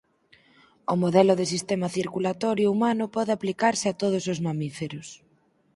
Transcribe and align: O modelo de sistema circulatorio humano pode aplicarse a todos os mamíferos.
O 0.93 0.95
modelo 1.03 1.33
de 1.39 1.45
sistema 1.53 1.87
circulatorio 1.97 2.67
humano 2.73 3.05
pode 3.15 3.31
aplicarse 3.33 3.85
a 3.89 3.97
todos 4.01 4.23
os 4.33 4.39
mamíferos. 4.47 5.07